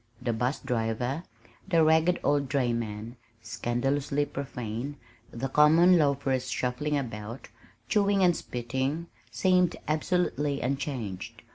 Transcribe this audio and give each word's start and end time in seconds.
The 0.19 0.33
'bus 0.33 0.57
driver, 0.61 1.21
the 1.67 1.83
ragged 1.83 2.19
old 2.23 2.49
dray 2.49 2.73
man 2.73 3.17
(scandalously 3.43 4.25
profane), 4.25 4.97
the 5.29 5.47
common 5.47 5.95
loafers 5.99 6.49
shuffling 6.49 6.97
about, 6.97 7.49
chewing 7.87 8.23
and 8.23 8.35
spitting, 8.35 9.05
seemed 9.29 9.75
absolutely 9.87 10.59
unchanged. 10.59 11.43